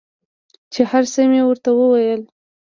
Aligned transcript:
چې 0.73 0.81
هر 0.91 1.03
څه 1.13 1.21
مې 1.29 1.41
ورته 1.45 1.69
وويل. 1.73 2.21